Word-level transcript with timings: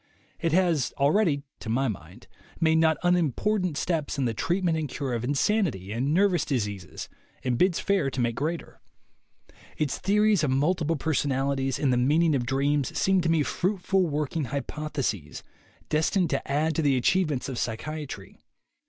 It 0.39 0.51
has 0.51 0.91
already, 0.97 1.43
to 1.59 1.69
my 1.69 1.87
mind, 1.87 2.25
made 2.59 2.77
not 2.79 2.97
unimportant 3.03 3.77
steps 3.77 4.17
in 4.17 4.25
the 4.25 4.33
treatment 4.33 4.75
and 4.75 4.89
cure 4.89 5.13
of 5.13 5.23
insanity 5.23 5.91
and 5.91 6.11
nervous 6.11 6.43
diseases, 6.43 7.07
and 7.43 7.55
bids 7.55 7.79
fair 7.79 8.09
to 8.09 8.19
make 8.19 8.33
greater. 8.33 8.81
Its 9.77 9.99
theories 9.99 10.43
of 10.43 10.49
multiple 10.49 10.95
personalities 10.95 11.77
and 11.77 11.93
the 11.93 11.97
mean 11.97 12.23
ing 12.23 12.35
of 12.35 12.47
dreams 12.47 12.97
seem 12.97 13.21
to 13.21 13.29
me 13.29 13.43
fruitful 13.43 14.07
working 14.07 14.45
hypoth 14.45 14.97
eses, 14.97 15.43
destined 15.87 16.31
to 16.31 16.51
add 16.51 16.73
to 16.73 16.81
the 16.81 16.97
achievements 16.97 17.47
of 17.47 17.57
psychia 17.57 18.07
try. 18.07 18.33